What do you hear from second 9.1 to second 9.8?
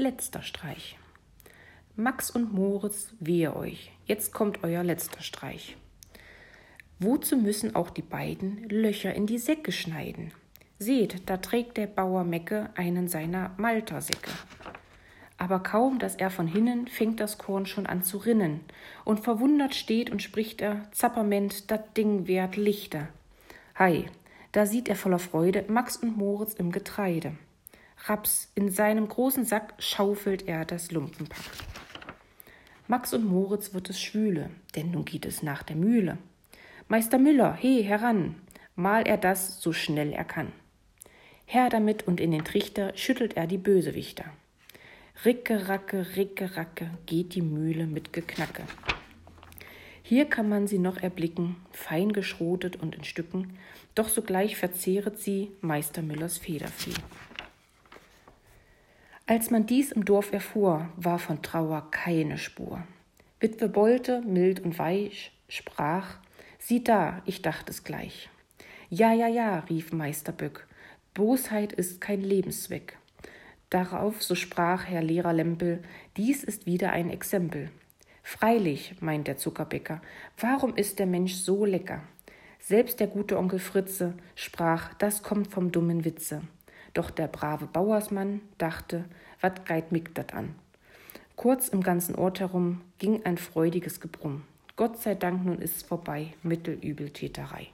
in die Säcke